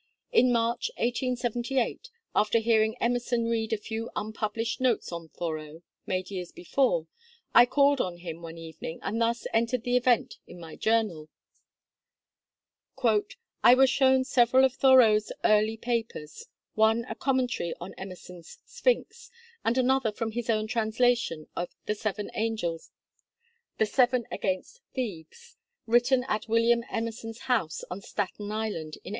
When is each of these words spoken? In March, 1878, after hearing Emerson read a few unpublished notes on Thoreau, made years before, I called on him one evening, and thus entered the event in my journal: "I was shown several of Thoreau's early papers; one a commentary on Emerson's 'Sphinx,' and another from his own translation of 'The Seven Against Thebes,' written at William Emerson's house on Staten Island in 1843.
In 0.31 0.51
March, 0.51 0.89
1878, 0.97 2.09
after 2.35 2.57
hearing 2.57 2.97
Emerson 2.99 3.45
read 3.47 3.71
a 3.71 3.77
few 3.77 4.09
unpublished 4.15 4.81
notes 4.81 5.11
on 5.11 5.27
Thoreau, 5.29 5.83
made 6.07 6.31
years 6.31 6.51
before, 6.51 7.05
I 7.53 7.67
called 7.67 8.01
on 8.01 8.17
him 8.17 8.41
one 8.41 8.57
evening, 8.57 8.97
and 9.03 9.21
thus 9.21 9.45
entered 9.53 9.83
the 9.83 9.95
event 9.95 10.39
in 10.47 10.59
my 10.59 10.75
journal: 10.75 11.29
"I 13.61 13.75
was 13.75 13.91
shown 13.91 14.23
several 14.23 14.65
of 14.65 14.73
Thoreau's 14.73 15.31
early 15.43 15.77
papers; 15.77 16.47
one 16.73 17.05
a 17.07 17.13
commentary 17.13 17.75
on 17.79 17.93
Emerson's 17.93 18.57
'Sphinx,' 18.65 19.29
and 19.63 19.77
another 19.77 20.11
from 20.11 20.31
his 20.31 20.49
own 20.49 20.65
translation 20.65 21.45
of 21.55 21.75
'The 21.85 21.93
Seven 21.93 22.29
Against 24.31 24.79
Thebes,' 24.95 25.57
written 25.85 26.23
at 26.23 26.47
William 26.49 26.83
Emerson's 26.89 27.41
house 27.41 27.83
on 27.91 28.01
Staten 28.01 28.51
Island 28.51 28.97
in 29.05 29.05
1843. 29.05 29.09